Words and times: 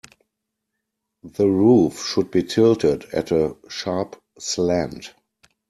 The 1.35 1.47
roof 1.47 2.03
should 2.03 2.31
be 2.31 2.41
tilted 2.41 3.05
at 3.13 3.29
a 3.31 3.55
sharp 3.69 4.19
slant. 4.39 5.13